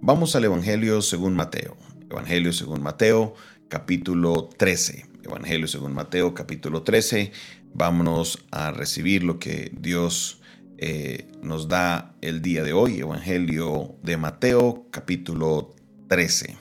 Vamos 0.00 0.36
al 0.36 0.44
Evangelio 0.44 1.02
según 1.02 1.34
Mateo. 1.34 1.76
Evangelio 2.08 2.52
según 2.52 2.82
Mateo, 2.82 3.34
capítulo 3.68 4.48
13. 4.56 5.06
Evangelio 5.24 5.66
según 5.66 5.92
Mateo, 5.92 6.34
capítulo 6.34 6.82
13. 6.82 7.32
Vámonos 7.74 8.46
a 8.52 8.70
recibir 8.70 9.24
lo 9.24 9.40
que 9.40 9.72
Dios 9.76 10.40
eh, 10.78 11.26
nos 11.42 11.66
da 11.66 12.14
el 12.20 12.42
día 12.42 12.62
de 12.62 12.72
hoy. 12.72 13.00
Evangelio 13.00 13.96
de 14.04 14.16
Mateo, 14.16 14.86
capítulo 14.92 15.74
13. 16.06 16.56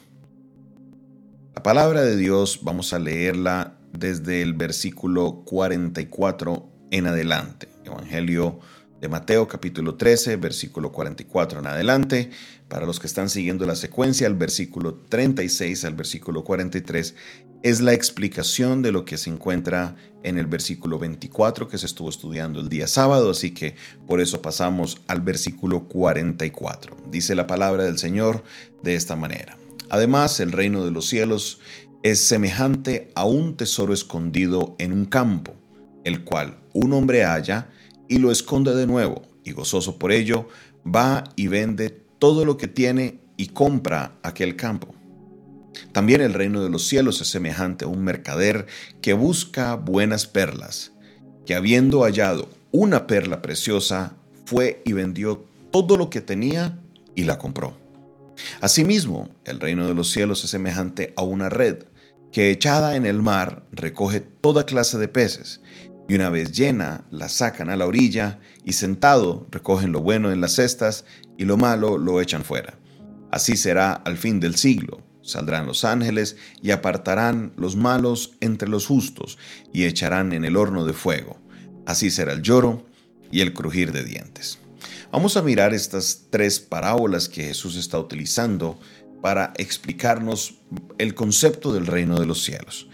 La 1.56 1.62
palabra 1.62 2.02
de 2.02 2.18
Dios 2.18 2.62
vamos 2.64 2.92
a 2.92 3.00
leerla 3.00 3.78
desde 3.94 4.42
el 4.42 4.56
versículo 4.56 5.44
44 5.46 6.68
en 6.90 7.06
adelante. 7.06 7.70
Evangelio 7.86 8.60
de 9.00 9.08
Mateo 9.08 9.48
capítulo 9.48 9.96
13, 9.96 10.38
versículo 10.38 10.92
44 10.92 11.60
en 11.60 11.68
adelante. 11.68 12.32
Para 12.68 12.86
los 12.86 13.00
que 13.00 13.08
están 13.08 13.30
siguiendo 13.30 13.66
la 13.66 13.76
secuencia, 13.76 14.28
el 14.28 14.34
versículo 14.34 14.96
36 14.96 15.86
al 15.86 15.96
versículo 15.96 16.44
43 16.44 17.16
es 17.64 17.82
la 17.82 17.94
explicación 17.94 18.82
de 18.82 18.92
lo 18.92 19.06
que 19.06 19.18
se 19.18 19.30
encuentra 19.30 19.96
en 20.24 20.38
el 20.38 20.46
versículo 20.46 21.00
24 21.00 21.68
que 21.68 21.78
se 21.78 21.86
estuvo 21.86 22.10
estudiando 22.10 22.60
el 22.60 22.70
día 22.70 22.88
sábado, 22.88 23.32
así 23.32 23.52
que 23.52 23.76
por 24.06 24.20
eso 24.20 24.42
pasamos 24.42 25.02
al 25.08 25.22
versículo 25.22 25.88
44. 25.88 26.98
Dice 27.10 27.36
la 27.36 27.48
palabra 27.48 27.84
del 27.84 27.98
Señor 27.98 28.44
de 28.84 28.96
esta 28.96 29.16
manera. 29.16 29.58
Además, 29.90 30.40
el 30.40 30.52
reino 30.52 30.84
de 30.84 30.92
los 30.92 31.08
cielos 31.08 31.60
es 32.04 32.20
semejante 32.20 33.12
a 33.16 33.26
un 33.26 33.56
tesoro 33.58 33.94
escondido 33.94 34.76
en 34.80 34.92
un 34.92 35.06
campo, 35.06 35.56
el 36.04 36.24
cual 36.24 36.58
un 36.74 36.94
hombre 36.94 37.24
halla 37.24 37.70
y 38.08 38.20
lo 38.20 38.32
esconde 38.32 38.76
de 38.76 38.88
nuevo, 38.88 39.24
y 39.44 39.52
gozoso 39.52 39.98
por 39.98 40.12
ello, 40.12 40.48
va 40.86 41.24
y 41.36 41.48
vende 41.48 41.90
todo 42.20 42.46
lo 42.46 42.58
que 42.58 42.68
tiene 42.68 43.20
y 43.38 43.48
compra 43.48 44.18
aquel 44.24 44.56
campo. 44.56 44.94
También 45.92 46.22
el 46.22 46.34
reino 46.34 46.64
de 46.64 46.70
los 46.70 46.88
cielos 46.88 47.22
es 47.22 47.28
semejante 47.28 47.86
a 47.86 47.88
un 47.88 48.04
mercader 48.04 48.66
que 49.02 49.14
busca 49.14 49.76
buenas 49.76 50.26
perlas, 50.26 50.92
que 51.46 51.56
habiendo 51.56 52.02
hallado 52.02 52.50
una 52.72 53.08
perla 53.08 53.42
preciosa, 53.42 54.16
fue 54.46 54.82
y 54.86 54.94
vendió 54.94 55.46
todo 55.72 55.98
lo 55.98 56.10
que 56.10 56.22
tenía 56.22 56.80
y 57.16 57.24
la 57.24 57.38
compró. 57.38 57.78
Asimismo, 58.62 59.30
el 59.46 59.60
reino 59.60 59.88
de 59.88 59.94
los 59.94 60.12
cielos 60.12 60.44
es 60.44 60.52
semejante 60.52 61.14
a 61.16 61.24
una 61.24 61.50
red 61.50 61.84
que 62.32 62.52
echada 62.52 62.96
en 62.96 63.06
el 63.06 63.22
mar 63.22 63.64
recoge 63.72 64.20
toda 64.20 64.66
clase 64.66 64.98
de 64.98 65.08
peces, 65.08 65.62
y 66.08 66.16
una 66.16 66.30
vez 66.30 66.52
llena 66.52 67.06
la 67.12 67.30
sacan 67.30 67.70
a 67.70 67.76
la 67.76 67.86
orilla 67.86 68.40
y 68.64 68.74
sentado 68.74 69.48
recogen 69.52 69.92
lo 69.92 70.02
bueno 70.02 70.32
en 70.32 70.42
las 70.42 70.54
cestas 70.56 71.06
y 71.38 71.46
lo 71.46 71.58
malo 71.58 71.98
lo 71.98 72.22
echan 72.22 72.44
fuera. 72.44 72.80
Así 73.32 73.58
será 73.58 73.94
al 73.94 74.18
fin 74.18 74.40
del 74.40 74.56
siglo. 74.56 75.04
Saldrán 75.22 75.66
los 75.66 75.84
ángeles 75.84 76.38
y 76.62 76.72
apartarán 76.72 77.52
los 77.58 77.76
malos 77.76 78.38
entre 78.40 78.70
los 78.70 78.88
justos 78.88 79.38
y 79.74 79.84
echarán 79.84 80.32
en 80.32 80.46
el 80.46 80.56
horno 80.56 80.86
de 80.86 80.94
fuego. 80.94 81.38
Así 81.86 82.10
será 82.10 82.32
el 82.32 82.42
lloro 82.42 82.86
y 83.30 83.42
el 83.42 83.54
crujir 83.54 83.92
de 83.92 84.04
dientes. 84.04 84.60
Vamos 85.12 85.36
a 85.36 85.42
mirar 85.42 85.74
estas 85.74 86.28
tres 86.30 86.60
parábolas 86.60 87.28
que 87.28 87.44
Jesús 87.44 87.76
está 87.76 88.00
utilizando 88.00 88.80
para 89.22 89.54
explicarnos 89.58 90.60
el 90.98 91.16
concepto 91.16 91.74
del 91.74 91.88
reino 91.88 92.20
de 92.20 92.26
los 92.26 92.44
cielos. 92.44 92.88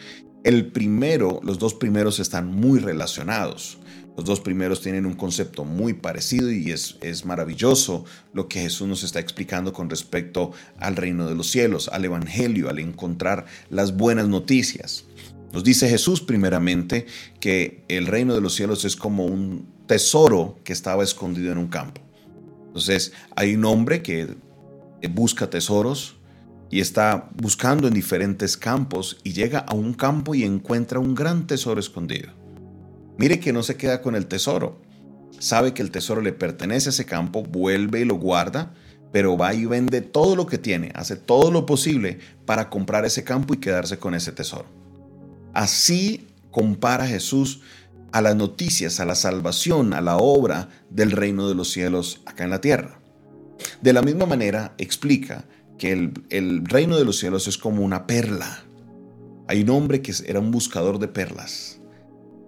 El 0.43 0.67
primero, 0.71 1.39
los 1.43 1.57
dos 1.57 1.73
primeros 1.73 2.19
están 2.19 2.47
muy 2.47 2.79
relacionados. 2.79 3.77
Los 4.17 4.25
dos 4.25 4.41
primeros 4.41 4.81
tienen 4.81 5.05
un 5.05 5.13
concepto 5.13 5.63
muy 5.63 5.93
parecido 5.93 6.51
y 6.51 6.69
es, 6.71 6.97
es, 7.01 7.25
maravilloso 7.25 8.05
lo 8.33 8.47
que 8.47 8.61
Jesús 8.61 8.87
nos 8.87 9.03
está 9.03 9.19
explicando 9.19 9.73
con 9.73 9.89
respecto 9.89 10.51
al 10.77 10.97
reino 10.97 11.27
de 11.27 11.33
los 11.33 11.49
cielos, 11.49 11.87
al 11.87 12.05
Evangelio, 12.05 12.69
al 12.69 12.79
encontrar 12.79 13.45
las 13.69 13.95
buenas 13.95 14.27
noticias. 14.27 15.05
Nos 15.53 15.63
dice 15.63 15.87
Jesús 15.87 16.21
primeramente 16.21 17.07
que 17.39 17.85
el 17.87 18.05
reino 18.05 18.35
de 18.35 18.41
los 18.41 18.53
cielos 18.53 18.85
es 18.85 18.95
como 18.95 19.25
un 19.25 19.67
tesoro 19.87 20.59
que 20.63 20.73
estaba 20.73 21.03
escondido 21.03 21.51
en 21.51 21.57
un 21.57 21.67
campo. 21.67 22.01
Entonces 22.67 23.13
hay 23.35 23.55
un 23.55 23.63
hombre 23.65 24.03
que 24.03 24.35
busca 25.09 25.49
tesoros, 25.49 26.17
y 26.73 26.81
está 26.81 27.29
buscando 27.35 27.87
en 27.87 27.93
diferentes 27.93 28.57
campos 28.57 29.19
y 29.23 29.33
llega 29.33 29.59
a 29.59 29.75
un 29.75 29.93
campo 29.93 30.33
y 30.33 30.43
encuentra 30.43 30.97
un 30.97 31.13
gran 31.13 31.45
tesoro 31.45 31.79
escondido. 31.79 32.31
Mire 33.15 33.39
que 33.39 33.53
no 33.53 33.61
se 33.61 33.77
queda 33.77 34.01
con 34.01 34.15
el 34.15 34.25
tesoro. 34.25 34.81
Sabe 35.37 35.75
que 35.75 35.83
el 35.83 35.91
tesoro 35.91 36.19
le 36.21 36.33
pertenece 36.33 36.89
a 36.89 36.89
ese 36.89 37.05
campo, 37.05 37.43
vuelve 37.43 37.99
y 37.99 38.05
lo 38.05 38.15
guarda, 38.15 38.73
pero 39.11 39.37
va 39.37 39.53
y 39.53 39.67
vende 39.67 40.01
todo 40.01 40.35
lo 40.35 40.47
que 40.47 40.57
tiene, 40.57 40.91
hace 40.95 41.15
todo 41.15 41.51
lo 41.51 41.67
posible 41.67 42.17
para 42.47 42.71
comprar 42.71 43.05
ese 43.05 43.23
campo 43.23 43.53
y 43.53 43.57
quedarse 43.57 43.99
con 43.99 44.15
ese 44.15 44.31
tesoro. 44.31 44.65
Así 45.53 46.27
compara 46.49 47.05
Jesús 47.05 47.61
a 48.11 48.19
las 48.23 48.35
noticias, 48.35 48.99
a 48.99 49.05
la 49.05 49.13
salvación, 49.13 49.93
a 49.93 50.01
la 50.01 50.17
obra 50.17 50.69
del 50.89 51.11
reino 51.11 51.47
de 51.47 51.53
los 51.53 51.69
cielos 51.69 52.21
acá 52.25 52.45
en 52.45 52.49
la 52.49 52.61
tierra. 52.61 52.99
De 53.83 53.93
la 53.93 54.01
misma 54.01 54.25
manera 54.25 54.73
explica 54.79 55.45
que 55.83 55.91
el, 56.29 56.63
reino 56.63 56.95
de 56.95 57.03
los 57.03 57.19
cielos 57.19 57.45
es 57.49 57.57
como 57.57 57.83
una 57.83 58.07
perla. 58.07 58.63
Hay 59.49 59.63
un 59.63 59.69
hombre 59.71 60.01
que 60.01 60.13
era 60.25 60.39
un 60.39 60.49
buscador 60.49 60.97
de 60.97 61.09
perlas. 61.09 61.81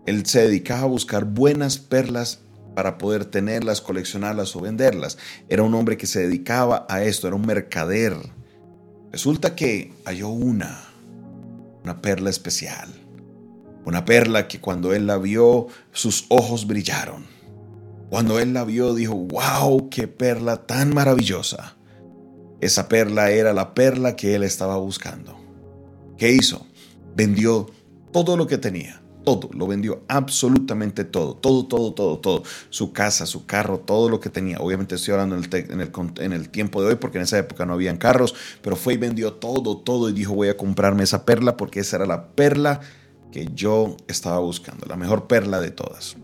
Él 0.05 0.25
se 0.25 0.43
dedicaba 0.43 0.83
a 0.83 0.85
buscar 0.85 1.25
buenas 1.25 1.77
perlas 1.77 2.39
para 2.77 2.97
poder 2.97 3.25
tenerlas, 3.25 3.81
coleccionarlas 3.81 4.55
o 4.55 4.61
venderlas. 4.61 5.17
Era 5.49 5.63
un 5.63 5.73
hombre 5.73 5.97
que 5.97 6.07
se 6.07 6.21
dedicaba 6.21 6.85
a 6.87 7.03
esto, 7.03 7.27
era 7.27 7.35
un 7.35 7.45
mercader. 7.45 8.15
Resulta 9.11 9.53
que 9.53 9.91
halló 10.05 10.29
una, 10.29 10.85
una 11.83 12.01
perla 12.01 12.29
especial. 12.29 12.87
Una 13.83 14.05
perla 14.05 14.47
que 14.47 14.61
cuando 14.61 14.93
él 14.93 15.07
la 15.07 15.17
vio, 15.17 15.67
sus 15.91 16.25
ojos 16.29 16.67
brillaron. 16.67 17.25
Cuando 18.09 18.39
él 18.39 18.53
la 18.53 18.63
vio, 18.63 18.93
dijo, 18.93 19.15
wow, 19.15 19.89
qué 19.89 20.07
perla 20.07 20.65
tan 20.65 20.93
maravillosa. 20.93 21.75
Esa 22.65 22.89
perla 22.89 23.29
era 23.29 23.53
la 23.53 23.75
perla 23.75 24.15
que 24.15 24.33
él 24.33 24.41
estaba 24.41 24.77
buscando. 24.77 25.37
¿Qué 26.17 26.31
hizo? 26.31 26.65
Vendió 27.15 27.69
todo 28.11 28.37
lo 28.37 28.47
que 28.47 28.57
tenía. 28.57 29.03
Todo, 29.23 29.51
lo 29.53 29.67
vendió 29.67 30.03
absolutamente 30.07 31.03
todo, 31.03 31.35
todo, 31.35 31.67
todo, 31.67 31.93
todo, 31.93 32.17
todo. 32.17 32.43
Su 32.71 32.91
casa, 32.91 33.27
su 33.27 33.45
carro, 33.45 33.81
todo 33.81 34.09
lo 34.09 34.19
que 34.19 34.31
tenía. 34.31 34.57
Obviamente 34.57 34.95
estoy 34.95 35.13
hablando 35.13 35.35
en 35.35 35.43
el, 35.43 35.91
en 36.17 36.33
el, 36.33 36.49
tiempo 36.49 36.81
de 36.81 36.89
hoy 36.89 36.95
porque 36.95 37.19
en 37.19 37.25
esa 37.25 37.37
época 37.37 37.67
no 37.67 37.73
habían 37.73 37.97
carros, 37.97 38.33
pero 38.63 38.75
fue 38.75 38.95
y 38.95 38.97
vendió 38.97 39.33
todo, 39.33 39.77
todo 39.77 40.09
y 40.09 40.13
dijo 40.13 40.33
voy 40.33 40.49
a 40.49 40.57
comprarme 40.57 41.03
esa 41.03 41.23
perla 41.23 41.57
porque 41.57 41.81
esa 41.81 41.97
era 41.97 42.07
la 42.07 42.29
perla 42.29 42.81
que 43.31 43.47
yo 43.53 43.95
estaba 44.07 44.39
buscando, 44.39 44.87
la 44.87 44.95
mejor 44.95 45.27
perla 45.27 45.59
de 45.59 45.69
todas. 45.69 46.17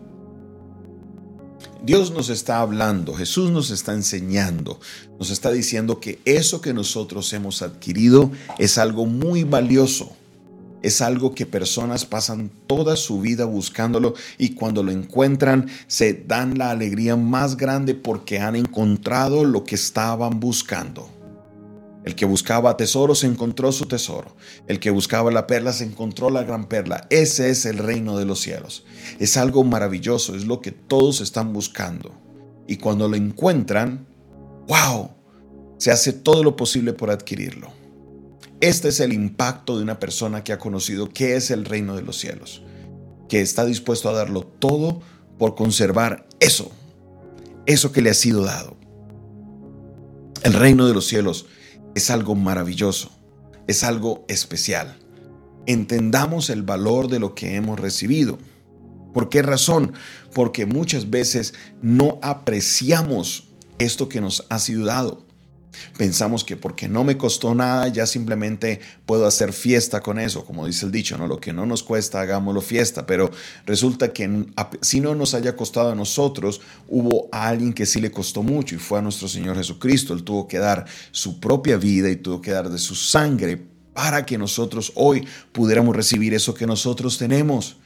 Dios 1.84 2.12
nos 2.12 2.28
está 2.28 2.60
hablando, 2.60 3.12
Jesús 3.12 3.50
nos 3.50 3.70
está 3.70 3.92
enseñando, 3.92 4.78
nos 5.18 5.30
está 5.30 5.50
diciendo 5.50 5.98
que 5.98 6.20
eso 6.24 6.60
que 6.60 6.72
nosotros 6.72 7.32
hemos 7.32 7.60
adquirido 7.60 8.30
es 8.58 8.78
algo 8.78 9.04
muy 9.06 9.42
valioso. 9.42 10.12
Es 10.82 11.00
algo 11.00 11.34
que 11.34 11.46
personas 11.46 12.04
pasan 12.04 12.50
toda 12.66 12.96
su 12.96 13.20
vida 13.20 13.44
buscándolo 13.44 14.14
y 14.38 14.50
cuando 14.50 14.82
lo 14.82 14.90
encuentran 14.90 15.68
se 15.86 16.12
dan 16.12 16.58
la 16.58 16.70
alegría 16.70 17.16
más 17.16 17.56
grande 17.56 17.94
porque 17.94 18.38
han 18.38 18.56
encontrado 18.56 19.44
lo 19.44 19.64
que 19.64 19.76
estaban 19.76 20.40
buscando. 20.40 21.08
El 22.04 22.16
que 22.16 22.24
buscaba 22.24 22.76
tesoros 22.76 23.22
encontró 23.22 23.70
su 23.70 23.86
tesoro. 23.86 24.36
El 24.66 24.80
que 24.80 24.90
buscaba 24.90 25.30
la 25.30 25.46
perla 25.46 25.72
se 25.72 25.84
encontró 25.84 26.30
la 26.30 26.42
gran 26.42 26.68
perla. 26.68 27.06
Ese 27.10 27.50
es 27.50 27.64
el 27.64 27.78
reino 27.78 28.18
de 28.18 28.24
los 28.24 28.40
cielos. 28.40 28.84
Es 29.20 29.36
algo 29.36 29.62
maravilloso, 29.62 30.34
es 30.34 30.44
lo 30.44 30.60
que 30.60 30.72
todos 30.72 31.20
están 31.20 31.52
buscando. 31.52 32.12
Y 32.66 32.76
cuando 32.78 33.08
lo 33.08 33.16
encuentran, 33.16 34.06
wow, 34.66 35.10
se 35.78 35.92
hace 35.92 36.12
todo 36.12 36.42
lo 36.42 36.56
posible 36.56 36.92
por 36.92 37.10
adquirirlo. 37.10 37.72
Este 38.60 38.88
es 38.88 39.00
el 39.00 39.12
impacto 39.12 39.76
de 39.76 39.82
una 39.82 39.98
persona 39.98 40.44
que 40.44 40.52
ha 40.52 40.58
conocido 40.58 41.08
qué 41.08 41.36
es 41.36 41.50
el 41.50 41.64
reino 41.64 41.96
de 41.96 42.02
los 42.02 42.18
cielos, 42.18 42.62
que 43.28 43.40
está 43.40 43.64
dispuesto 43.64 44.08
a 44.08 44.12
darlo 44.12 44.42
todo 44.42 45.00
por 45.38 45.56
conservar 45.56 46.28
eso, 46.38 46.70
eso 47.66 47.90
que 47.90 48.02
le 48.02 48.10
ha 48.10 48.14
sido 48.14 48.44
dado. 48.44 48.76
El 50.44 50.52
reino 50.52 50.86
de 50.86 50.94
los 50.94 51.06
cielos 51.06 51.46
es 51.94 52.10
algo 52.10 52.34
maravilloso, 52.34 53.10
es 53.66 53.84
algo 53.84 54.24
especial. 54.28 54.98
Entendamos 55.66 56.50
el 56.50 56.62
valor 56.62 57.08
de 57.08 57.20
lo 57.20 57.34
que 57.34 57.56
hemos 57.56 57.78
recibido. 57.78 58.38
¿Por 59.12 59.28
qué 59.28 59.42
razón? 59.42 59.92
Porque 60.34 60.66
muchas 60.66 61.10
veces 61.10 61.54
no 61.82 62.18
apreciamos 62.22 63.48
esto 63.78 64.08
que 64.08 64.20
nos 64.20 64.46
ha 64.48 64.58
sido 64.58 64.86
dado. 64.86 65.24
Pensamos 65.96 66.44
que 66.44 66.56
porque 66.56 66.88
no 66.88 67.04
me 67.04 67.16
costó 67.16 67.54
nada, 67.54 67.88
ya 67.88 68.06
simplemente 68.06 68.80
puedo 69.06 69.26
hacer 69.26 69.52
fiesta 69.52 70.00
con 70.00 70.18
eso, 70.18 70.44
como 70.44 70.66
dice 70.66 70.86
el 70.86 70.92
dicho, 70.92 71.16
¿no? 71.18 71.26
Lo 71.26 71.40
que 71.40 71.52
no 71.52 71.66
nos 71.66 71.82
cuesta, 71.82 72.20
hagámoslo 72.20 72.60
fiesta. 72.60 73.06
Pero 73.06 73.30
resulta 73.66 74.12
que 74.12 74.46
si 74.80 75.00
no 75.00 75.14
nos 75.14 75.34
haya 75.34 75.56
costado 75.56 75.90
a 75.90 75.94
nosotros, 75.94 76.60
hubo 76.88 77.28
a 77.32 77.48
alguien 77.48 77.72
que 77.72 77.86
sí 77.86 78.00
le 78.00 78.10
costó 78.10 78.42
mucho 78.42 78.74
y 78.74 78.78
fue 78.78 78.98
a 78.98 79.02
nuestro 79.02 79.28
Señor 79.28 79.56
Jesucristo. 79.56 80.14
Él 80.14 80.24
tuvo 80.24 80.46
que 80.48 80.58
dar 80.58 80.86
su 81.10 81.40
propia 81.40 81.76
vida 81.76 82.10
y 82.10 82.16
tuvo 82.16 82.40
que 82.40 82.50
dar 82.50 82.70
de 82.70 82.78
su 82.78 82.94
sangre 82.94 83.72
para 83.94 84.24
que 84.24 84.38
nosotros 84.38 84.92
hoy 84.94 85.26
pudiéramos 85.52 85.94
recibir 85.94 86.34
eso 86.34 86.54
que 86.54 86.66
nosotros 86.66 87.18
tenemos. 87.18 87.76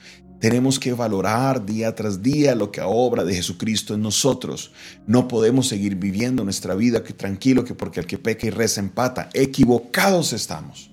Tenemos 0.40 0.78
que 0.78 0.92
valorar 0.92 1.64
día 1.64 1.94
tras 1.94 2.22
día 2.22 2.54
lo 2.54 2.70
que 2.70 2.82
obra 2.82 3.24
de 3.24 3.34
Jesucristo 3.34 3.94
en 3.94 4.02
nosotros. 4.02 4.72
No 5.06 5.28
podemos 5.28 5.66
seguir 5.66 5.96
viviendo 5.96 6.44
nuestra 6.44 6.74
vida 6.74 7.02
que 7.02 7.14
tranquilo 7.14 7.64
que 7.64 7.74
porque 7.74 8.00
el 8.00 8.06
que 8.06 8.18
peca 8.18 8.46
y 8.46 8.50
reza 8.50 8.80
empata. 8.80 9.30
Equivocados 9.32 10.32
estamos. 10.32 10.90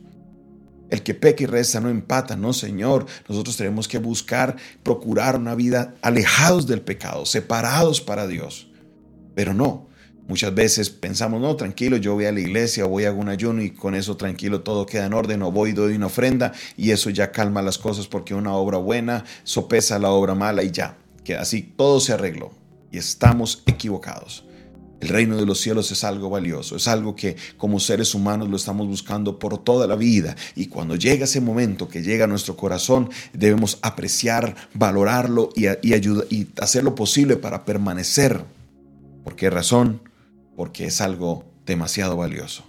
El 0.90 1.04
que 1.04 1.14
peca 1.14 1.44
y 1.44 1.46
reza 1.48 1.82
no 1.82 1.90
empata, 1.90 2.38
no 2.38 2.54
Señor. 2.54 3.06
Nosotros 3.28 3.58
tenemos 3.58 3.88
que 3.88 3.98
buscar, 3.98 4.56
procurar 4.82 5.38
una 5.38 5.56
vida 5.56 5.96
alejados 6.02 6.68
del 6.68 6.82
pecado, 6.82 7.26
separados 7.26 8.00
para 8.00 8.28
Dios. 8.28 8.70
Pero 9.36 9.54
no, 9.54 9.88
Muchas 10.28 10.56
veces 10.56 10.90
pensamos, 10.90 11.42
no, 11.42 11.56
tranquilo, 11.58 11.98
yo 11.98 12.14
voy 12.14 12.26
a 12.26 12.32
la 12.32 12.40
iglesia, 12.40 12.86
voy 12.86 13.04
a 13.04 13.12
un 13.12 13.28
ayuno 13.28 13.62
y 13.62 13.72
con 13.72 13.94
eso 13.94 14.16
tranquilo 14.16 14.62
todo 14.62 14.86
queda 14.86 15.06
en 15.06 15.14
orden, 15.14 15.42
o 15.42 15.52
voy 15.52 15.74
doy 15.74 15.96
una 15.96 16.06
ofrenda 16.06 16.54
y 16.78 16.92
eso 16.92 17.10
ya 17.10 17.32
calma 17.32 17.62
las 17.62 17.78
cosas 17.78 18.08
porque 18.08 18.34
una 18.34 18.54
obra 18.54 18.78
buena 18.78 19.26
sopesa 19.44 20.00
la 20.00 20.12
obra 20.12 20.34
mala 20.34 20.64
y 20.64 20.72
ya, 20.72 20.98
que 21.26 21.36
así 21.36 21.62
todo 21.62 22.00
se 22.00 22.14
arregló 22.14 22.54
y 22.90 23.00
estamos 23.00 23.64
equivocados. 23.66 24.46
El 25.02 25.10
reino 25.10 25.36
de 25.36 25.46
los 25.46 25.60
cielos 25.60 25.92
es 25.92 26.06
algo 26.06 26.30
valioso, 26.30 26.78
es 26.78 26.88
algo 26.88 27.18
que 27.18 27.36
como 27.58 27.82
seres 27.82 28.16
humanos 28.16 28.48
lo 28.48 28.56
estamos 28.56 28.88
buscando 28.88 29.38
por 29.40 29.58
toda 29.58 29.88
la 29.88 29.98
vida 29.98 30.38
y 30.56 30.68
cuando 30.68 30.96
llega 30.96 31.26
ese 31.26 31.42
momento 31.42 31.90
que 31.90 32.02
llega 32.02 32.24
a 32.24 32.28
nuestro 32.30 32.56
corazón 32.56 33.10
debemos 33.34 33.78
apreciar, 33.82 34.56
valorarlo 34.74 35.50
y, 35.54 35.68
y, 35.68 35.94
y 36.30 36.48
hacer 36.62 36.86
lo 36.86 36.96
posible 36.96 37.36
para 37.36 37.66
permanecer. 37.66 38.46
¿Por 39.26 39.36
qué 39.36 39.50
razón? 39.50 40.13
Porque 40.56 40.86
es 40.86 41.02
algo 41.02 41.46
demasiado 41.66 42.18
valioso. 42.18 42.64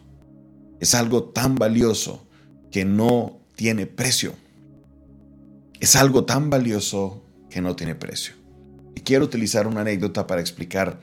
Es 0.81 0.95
algo 0.95 1.25
tan 1.25 1.55
valioso 1.55 2.27
que 2.71 2.85
no 2.85 3.41
tiene 3.57 3.87
precio. 3.87 4.35
Es 5.81 5.97
algo 5.97 6.25
tan 6.25 6.51
valioso 6.51 7.25
que 7.51 7.61
no 7.61 7.77
tiene 7.77 7.95
precio. 7.95 8.35
Y 8.95 9.01
quiero 9.01 9.25
utilizar 9.25 9.67
una 9.67 9.83
anécdota 9.83 10.27
para 10.27 10.41
explicar 10.41 11.01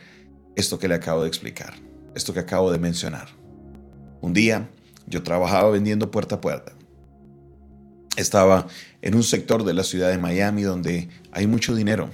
esto 0.56 0.80
que 0.80 0.88
le 0.88 0.95
acabo 0.95 1.22
de 1.22 1.28
explicar, 1.28 1.74
esto 2.16 2.33
que 2.33 2.39
acabo 2.39 2.72
de 2.72 2.80
mencionar. 2.80 3.30
Un 4.22 4.34
día 4.34 4.69
yo 5.07 5.24
trabajaba 5.24 5.69
vendiendo 5.72 6.12
puerta 6.12 6.36
a 6.36 6.42
puerta. 6.42 6.74
Estaba 8.18 8.68
en 9.01 9.16
un 9.16 9.24
sector 9.24 9.63
de 9.63 9.74
la 9.74 9.84
ciudad 9.84 10.10
de 10.10 10.18
Miami 10.18 10.63
donde 10.63 11.10
hay 11.31 11.48
mucho 11.48 11.74
dinero. 11.74 12.10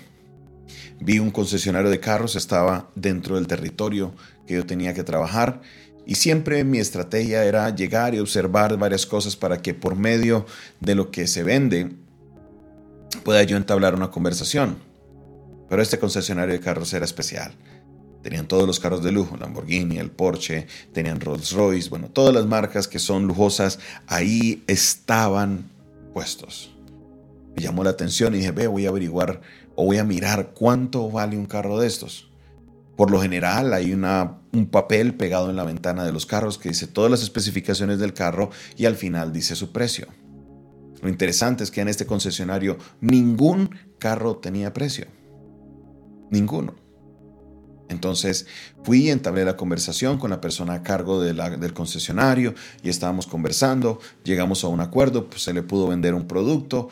Vi 1.00 1.20
un 1.20 1.32
concesionario 1.32 1.90
de 1.90 2.00
carros, 2.00 2.36
estaba 2.36 2.90
dentro 2.96 3.36
del 3.36 3.48
territorio 3.48 4.14
que 4.46 4.56
yo 4.56 4.66
tenía 4.66 4.94
que 4.94 5.04
trabajar 5.04 5.62
y 6.08 6.16
siempre 6.16 6.64
mi 6.64 6.80
estrategia 6.80 7.44
era 7.44 7.70
llegar 7.76 8.16
y 8.16 8.20
observar 8.20 8.78
varias 8.78 9.06
cosas 9.06 9.36
para 9.36 9.62
que 9.62 9.74
por 9.74 9.98
medio 9.98 10.46
de 10.80 10.96
lo 10.96 11.12
que 11.12 11.28
se 11.28 11.44
vende 11.44 11.92
pueda 13.26 13.44
yo 13.44 13.58
entablar 13.58 13.94
una 13.94 14.10
conversación. 14.10 14.78
Pero 15.70 15.82
este 15.82 16.00
concesionario 16.00 16.54
de 16.54 16.62
carros 16.62 16.94
era 16.94 17.04
especial. 17.04 17.52
Tenían 18.24 18.48
todos 18.48 18.66
los 18.66 18.80
carros 18.80 19.04
de 19.04 19.12
lujo, 19.12 19.36
Lamborghini, 19.36 19.98
el 19.98 20.10
Porsche, 20.10 20.68
tenían 20.94 21.20
Rolls 21.20 21.52
Royce, 21.52 21.90
bueno, 21.90 22.08
todas 22.08 22.34
las 22.34 22.46
marcas 22.46 22.88
que 22.88 23.00
son 23.00 23.28
lujosas, 23.28 23.80
ahí 24.08 24.64
estaban 24.68 25.70
puestos. 26.14 26.74
Me 27.54 27.62
llamó 27.62 27.84
la 27.84 27.90
atención 27.90 28.34
y 28.34 28.38
dije, 28.38 28.52
ve, 28.52 28.68
voy 28.68 28.86
a 28.86 28.90
averiguar 28.90 29.42
o 29.78 29.86
voy 29.86 30.00
a 30.00 30.04
mirar 30.04 30.54
cuánto 30.56 31.10
vale 31.10 31.38
un 31.38 31.46
carro 31.46 31.80
de 31.80 31.88
estos. 31.88 32.28
Por 32.96 33.12
lo 33.12 33.22
general 33.22 33.74
hay 33.74 33.94
una, 33.94 34.40
un 34.52 34.66
papel 34.66 35.14
pegado 35.14 35.52
en 35.52 35.56
la 35.56 35.64
ventana 35.64 36.04
de 36.04 36.12
los 36.12 36.26
carros 36.26 36.58
que 36.58 36.70
dice 36.70 36.88
todas 36.88 37.12
las 37.12 37.22
especificaciones 37.22 38.00
del 38.00 38.14
carro 38.14 38.50
y 38.76 38.86
al 38.86 38.96
final 38.96 39.32
dice 39.32 39.56
su 39.56 39.72
precio. 39.72 40.08
Lo 41.04 41.10
interesante 41.10 41.64
es 41.64 41.70
que 41.70 41.82
en 41.82 41.90
este 41.90 42.08
concesionario 42.08 42.78
ningún 43.02 43.70
carro 44.00 44.38
tenía 44.38 44.74
precio. 44.74 45.06
Ninguno. 46.32 46.74
Entonces 47.90 48.48
fui 48.84 49.04
y 49.04 49.10
entablé 49.12 49.46
la 49.46 49.56
conversación 49.56 50.18
con 50.18 50.30
la 50.30 50.42
persona 50.42 50.74
a 50.74 50.84
cargo 50.84 51.22
del 51.22 51.74
concesionario 51.74 52.54
y 52.84 52.90
estábamos 52.90 53.28
conversando, 53.28 54.00
llegamos 54.24 54.64
a 54.64 54.68
un 54.68 54.82
acuerdo, 54.82 55.30
pues 55.30 55.44
se 55.44 55.54
le 55.54 55.62
pudo 55.62 55.88
vender 55.88 56.14
un 56.14 56.28
producto, 56.28 56.90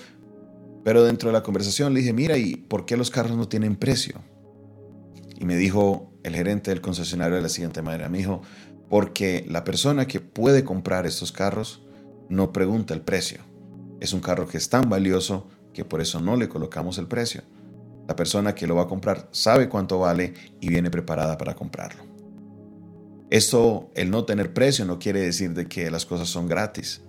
pero 0.86 1.04
dentro 1.04 1.30
de 1.30 1.34
la 1.34 1.42
conversación 1.42 1.96
le 1.96 2.02
dije, 2.02 2.14
mira, 2.14 2.38
¿y 2.38 2.58
por 2.58 2.86
qué 2.86 2.96
los 2.96 3.10
carros 3.10 3.36
no 3.36 3.48
tienen 3.48 3.76
precio? 3.76 4.22
Y 5.36 5.44
me 5.44 5.56
dijo 5.56 6.14
el 6.22 6.36
gerente 6.36 6.70
del 6.70 6.80
concesionario 6.80 7.38
de 7.38 7.42
la 7.42 7.50
siguiente 7.50 7.82
manera, 7.82 8.08
me 8.08 8.20
dijo, 8.20 8.44
porque 8.88 9.44
la 9.50 9.64
persona 9.64 10.06
que 10.06 10.20
puede 10.20 10.64
comprar 10.64 11.08
estos 11.08 11.32
carros 11.32 11.84
no 12.30 12.54
pregunta 12.54 12.94
el 12.94 13.02
precio. 13.02 13.40
Es 14.00 14.14
un 14.14 14.20
carro 14.20 14.48
que 14.48 14.58
es 14.58 14.70
tan 14.70 14.88
valioso 14.88 15.48
que 15.74 15.84
por 15.84 16.02
eso 16.02 16.20
no 16.20 16.36
le 16.36 16.50
colocamos 16.50 17.00
el 17.00 17.08
precio. 17.08 17.42
La 18.08 18.16
persona 18.16 18.54
que 18.54 18.68
lo 18.68 18.76
va 18.76 18.84
a 18.84 18.88
comprar 18.88 19.28
sabe 19.32 19.68
cuánto 19.68 19.98
vale 19.98 20.36
y 20.62 20.70
viene 20.70 20.92
preparada 20.92 21.36
para 21.36 21.56
comprarlo. 21.56 22.04
Esto, 23.32 23.90
el 23.96 24.12
no 24.12 24.24
tener 24.26 24.54
precio, 24.54 24.86
no 24.86 25.00
quiere 25.00 25.22
decir 25.22 25.56
de 25.56 25.68
que 25.68 25.90
las 25.90 26.06
cosas 26.06 26.30
son 26.30 26.48
gratis. 26.48 27.02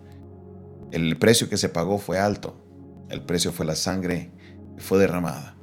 El 0.93 1.19
precio 1.19 1.51
que 1.51 1.59
se 1.59 1.69
pagó 1.69 1.99
fue 1.99 2.19
alto. 2.19 2.66
El 3.09 3.23
precio 3.23 3.53
fue 3.53 3.67
la 3.67 3.77
sangre 3.77 4.33
que 4.77 4.83
fue 4.83 4.99
derramada. 4.99 5.57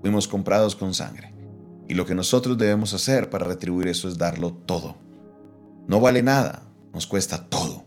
Fuimos 0.00 0.28
comprados 0.28 0.74
con 0.74 0.94
sangre. 0.94 1.34
Y 1.88 1.94
lo 1.94 2.06
que 2.06 2.14
nosotros 2.14 2.58
debemos 2.58 2.94
hacer 2.94 3.30
para 3.30 3.46
retribuir 3.46 3.88
eso 3.88 4.08
es 4.08 4.18
darlo 4.18 4.52
todo. 4.52 4.96
No 5.86 6.00
vale 6.00 6.22
nada, 6.22 6.62
nos 6.92 7.06
cuesta 7.06 7.48
todo. 7.48 7.84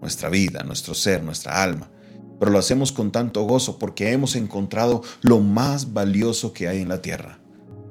Nuestra 0.00 0.28
vida, 0.28 0.62
nuestro 0.62 0.94
ser, 0.94 1.22
nuestra 1.22 1.62
alma. 1.62 1.90
Pero 2.38 2.50
lo 2.50 2.58
hacemos 2.58 2.90
con 2.90 3.12
tanto 3.12 3.42
gozo 3.42 3.78
porque 3.78 4.12
hemos 4.12 4.34
encontrado 4.34 5.02
lo 5.20 5.40
más 5.40 5.92
valioso 5.92 6.52
que 6.52 6.68
hay 6.68 6.80
en 6.80 6.88
la 6.88 7.02
tierra. 7.02 7.38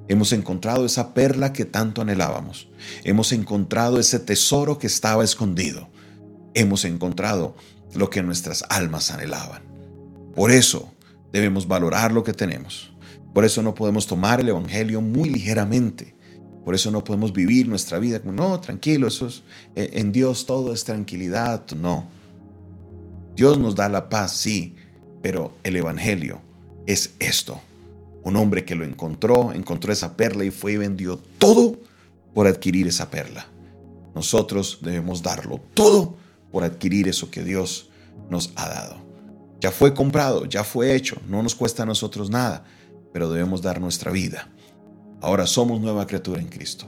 Hemos 0.08 0.34
encontrado 0.34 0.86
esa 0.86 1.14
perla 1.14 1.54
que 1.54 1.64
tanto 1.64 2.02
anhelábamos. 2.02 2.70
Hemos 3.06 3.32
encontrado 3.32 3.98
ese 4.00 4.20
tesoro 4.20 4.78
que 4.78 4.88
estaba 4.88 5.24
escondido. 5.24 5.90
Hemos 6.54 6.84
encontrado 6.84 7.56
lo 7.94 8.10
que 8.10 8.24
nuestras 8.24 8.66
almas 8.70 9.12
anhelaban. 9.12 9.71
Por 10.36 10.52
eso 10.52 10.92
debemos 11.32 11.68
valorar 11.68 12.12
lo 12.12 12.24
que 12.24 12.34
tenemos. 12.34 12.92
Por 13.34 13.46
eso 13.46 13.62
no 13.62 13.74
podemos 13.74 14.08
tomar 14.08 14.40
el 14.40 14.50
Evangelio 14.50 15.02
muy 15.02 15.30
ligeramente. 15.30 16.16
Por 16.66 16.76
eso 16.76 16.92
no 16.92 17.04
podemos 17.04 17.34
vivir 17.34 17.68
nuestra 17.68 17.98
vida 17.98 18.20
como, 18.20 18.34
no, 18.34 18.60
tranquilo, 18.60 19.08
eso 19.08 19.28
es, 19.28 19.44
eh, 19.76 19.92
en 19.94 20.12
Dios 20.12 20.46
todo 20.46 20.74
es 20.74 20.84
tranquilidad. 20.84 21.66
No. 21.72 22.08
Dios 23.36 23.58
nos 23.58 23.76
da 23.76 23.90
la 23.90 24.10
paz, 24.10 24.34
sí, 24.36 24.76
pero 25.22 25.54
el 25.64 25.76
Evangelio 25.76 26.42
es 26.86 27.16
esto. 27.20 27.60
Un 28.24 28.36
hombre 28.36 28.66
que 28.66 28.76
lo 28.76 28.86
encontró, 28.86 29.52
encontró 29.54 29.92
esa 29.92 30.16
perla 30.16 30.44
y 30.44 30.52
fue 30.52 30.74
y 30.74 30.78
vendió 30.78 31.18
todo 31.18 31.80
por 32.34 32.46
adquirir 32.48 32.88
esa 32.88 33.10
perla. 33.10 33.48
Nosotros 34.14 34.80
debemos 34.82 35.24
darlo 35.24 35.60
todo 35.74 36.16
por 36.52 36.64
adquirir 36.64 37.08
eso 37.08 37.32
que 37.32 37.44
Dios 37.44 37.90
nos 38.30 38.52
ha 38.56 38.70
dado. 38.70 39.11
Ya 39.62 39.72
fue 39.72 39.94
comprado, 39.94 40.44
ya 40.46 40.66
fue 40.66 40.96
hecho, 40.96 41.22
no 41.30 41.42
nos 41.42 41.56
cuesta 41.56 41.84
a 41.84 41.86
nosotros 41.86 42.30
nada 42.30 42.66
pero 43.14 43.30
debemos 43.30 43.62
dar 43.62 43.82
nuestra 43.82 44.12
vida. 44.12 44.50
Ahora 45.22 45.46
somos 45.46 45.82
nueva 45.82 46.08
criatura 46.08 46.42
en 46.42 46.48
Cristo. 46.48 46.86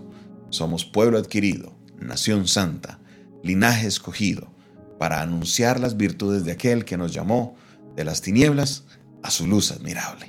Somos 0.50 0.86
pueblo 0.86 1.18
adquirido, 1.18 1.76
nación 2.00 2.48
santa, 2.48 3.00
linaje 3.44 3.88
escogido, 3.88 4.54
para 5.00 5.22
anunciar 5.22 5.80
las 5.80 5.98
virtudes 5.98 6.46
de 6.46 6.54
aquel 6.54 6.86
que 6.86 6.98
nos 6.98 7.14
llamó 7.14 7.56
de 7.96 8.06
las 8.06 8.22
tinieblas 8.22 8.86
a 9.22 9.32
su 9.32 9.48
luz 9.48 9.72
admirable. 9.72 10.28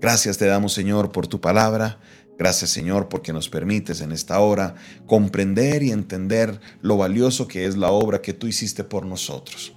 Gracias 0.00 0.38
te 0.38 0.46
damos, 0.46 0.72
Señor, 0.72 1.12
por 1.12 1.26
tu 1.26 1.40
palabra. 1.40 2.00
Gracias, 2.38 2.70
Señor, 2.70 3.08
porque 3.08 3.32
nos 3.32 3.48
permites 3.48 4.00
en 4.00 4.10
esta 4.10 4.40
hora 4.40 4.74
comprender 5.06 5.82
y 5.82 5.92
entender 5.92 6.60
lo 6.80 6.96
valioso 6.96 7.46
que 7.46 7.66
es 7.66 7.76
la 7.76 7.90
obra 7.90 8.20
que 8.20 8.32
tú 8.32 8.48
hiciste 8.48 8.82
por 8.82 9.06
nosotros. 9.06 9.74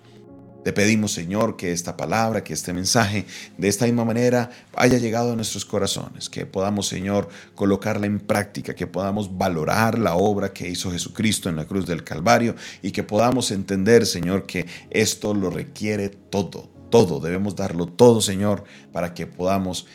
Te 0.66 0.74
pedimos, 0.74 1.12
Señor, 1.12 1.58
que 1.58 1.72
esta 1.72 1.96
palabra, 1.96 2.44
que 2.44 2.52
este 2.52 2.74
mensaje, 2.74 3.28
de 3.56 3.68
esta 3.68 3.86
misma 3.86 4.04
manera 4.04 4.50
haya 4.76 4.98
llegado 4.98 5.32
a 5.32 5.36
nuestros 5.36 5.64
corazones, 5.64 6.28
que 6.28 6.48
podamos, 6.48 6.88
Señor, 6.88 7.30
colocarla 7.54 8.08
en 8.08 8.20
práctica, 8.20 8.74
que 8.74 8.88
podamos 8.88 9.38
valorar 9.38 10.00
la 10.00 10.16
obra 10.16 10.54
que 10.54 10.68
hizo 10.68 10.92
Jesucristo 10.92 11.50
en 11.50 11.58
la 11.58 11.66
cruz 11.66 11.86
del 11.86 12.04
Calvario 12.04 12.56
y 12.82 12.90
que 12.90 13.04
podamos 13.04 13.52
entender, 13.52 14.08
Señor, 14.08 14.48
que 14.48 14.66
esto 14.90 15.36
lo 15.36 15.52
requiere 15.52 16.10
todo, 16.10 16.72
todo, 16.90 17.20
debemos 17.20 17.56
darlo 17.56 17.86
todo, 17.86 18.20
Señor, 18.20 18.64
para 18.92 19.14
que 19.14 19.28
podamos 19.28 19.86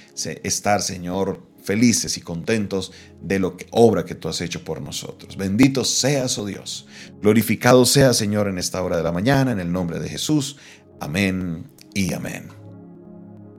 estar, 0.44 0.82
Señor, 0.82 1.49
felices 1.62 2.16
y 2.16 2.20
contentos 2.20 2.92
de 3.20 3.38
lo 3.38 3.56
que 3.56 3.66
obra 3.70 4.04
que 4.04 4.14
tú 4.14 4.28
has 4.28 4.40
hecho 4.40 4.64
por 4.64 4.80
nosotros. 4.80 5.36
Bendito 5.36 5.84
seas, 5.84 6.38
oh 6.38 6.46
Dios. 6.46 6.86
Glorificado 7.20 7.84
sea, 7.84 8.12
Señor, 8.12 8.48
en 8.48 8.58
esta 8.58 8.82
hora 8.82 8.96
de 8.96 9.02
la 9.02 9.12
mañana, 9.12 9.52
en 9.52 9.60
el 9.60 9.72
nombre 9.72 9.98
de 9.98 10.08
Jesús. 10.08 10.56
Amén 11.00 11.70
y 11.94 12.12
amén. 12.12 12.48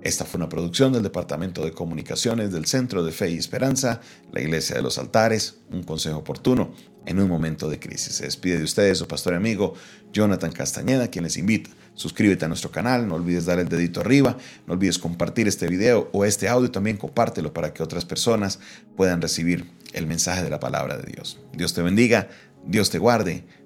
Esta 0.02 0.26
fue 0.26 0.40
una 0.40 0.50
producción 0.50 0.94
del 0.94 1.04
Departamento 1.04 1.64
de 1.64 1.74
Comunicaciones 1.74 2.52
del 2.52 2.66
Centro 2.66 3.04
de 3.04 3.12
Fe 3.12 3.30
y 3.32 3.38
Esperanza, 3.38 4.02
la 4.32 4.42
Iglesia 4.42 4.76
de 4.76 4.82
los 4.82 4.98
Altares, 4.98 5.60
un 5.72 5.84
consejo 5.84 6.18
oportuno 6.18 6.74
en 7.06 7.20
un 7.20 7.28
momento 7.28 7.70
de 7.70 7.80
crisis. 7.80 8.16
Se 8.16 8.26
despide 8.26 8.58
de 8.58 8.64
ustedes 8.64 8.98
su 8.98 9.08
pastor 9.08 9.34
y 9.34 9.38
amigo 9.38 9.74
Jonathan 10.14 10.52
Castañeda, 10.52 11.08
quien 11.08 11.24
les 11.24 11.38
invita. 11.38 11.70
Suscríbete 11.94 12.46
a 12.46 12.48
nuestro 12.48 12.72
canal, 12.72 13.08
no 13.08 13.16
olvides 13.16 13.46
dar 13.46 13.60
el 13.60 13.68
dedito 13.68 14.00
arriba, 14.00 14.38
no 14.66 14.74
olvides 14.74 14.98
compartir 14.98 15.48
este 15.48 15.68
video 15.68 16.10
o 16.14 16.26
este 16.26 16.48
audio, 16.48 16.72
también 16.72 16.98
compártelo 16.98 17.54
para 17.54 17.74
que 17.74 17.84
otras 17.84 18.06
personas 18.06 18.60
puedan 18.96 19.22
recibir 19.22 19.70
el 19.94 20.08
mensaje 20.08 20.44
de 20.44 20.50
la 20.50 20.60
palabra 20.60 20.98
de 20.98 21.12
Dios. 21.12 21.40
Dios 21.54 21.74
te 21.74 21.82
bendiga, 21.82 22.30
Dios 22.66 22.90
te 22.90 22.98
guarde. 22.98 23.44